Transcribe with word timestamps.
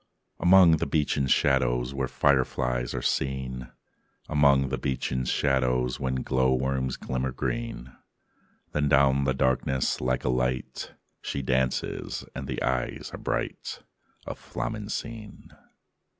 IV 0.39 0.47
Among 0.47 0.77
the 0.77 0.87
beechen 0.87 1.27
shadows 1.27 1.93
When 1.93 2.07
fireflies 2.07 2.95
are 2.95 3.03
seen, 3.03 3.71
Among 4.27 4.69
the 4.69 4.79
beechen 4.79 5.25
shadows 5.25 5.99
When 5.99 6.23
glow 6.23 6.55
worms 6.55 6.97
glimmer 6.97 7.31
green, 7.31 7.95
Then 8.71 8.89
down 8.89 9.25
the 9.25 9.35
darkness, 9.35 10.01
like 10.01 10.23
a 10.23 10.29
light, 10.29 10.93
She 11.21 11.43
dances; 11.43 12.25
and 12.33 12.47
the 12.47 12.63
eyes 12.63 13.11
are 13.13 13.19
bright 13.19 13.83
Of 14.25 14.39
Flamencine. 14.39 15.55